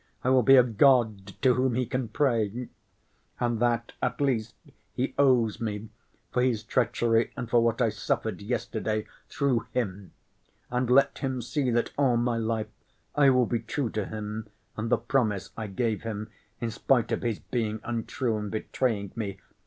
[0.23, 4.55] "I will be a god to whom he can pray—and that, at least,
[4.95, 5.89] he owes me
[6.33, 10.13] for his treachery and for what I suffered yesterday through him.
[10.71, 12.71] And let him see that all my life
[13.13, 16.29] I will be true to him and the promise I gave him,
[16.59, 19.37] in spite of his being untrue and betraying me.